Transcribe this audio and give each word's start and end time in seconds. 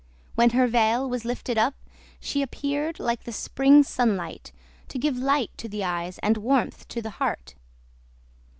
When 0.33 0.49
her 0.49 0.65
veil 0.65 1.07
was 1.07 1.25
lifted 1.25 1.59
up 1.59 1.75
she 2.19 2.41
appeared 2.41 2.99
like 2.99 3.23
the 3.23 3.31
spring 3.31 3.83
sunlight, 3.83 4.51
to 4.87 4.97
give 4.97 5.15
light 5.15 5.51
to 5.57 5.69
the 5.69 5.83
eyes 5.83 6.17
and 6.23 6.37
warmth 6.37 6.87
to 6.87 7.03
the 7.03 7.11
heart. 7.21 7.53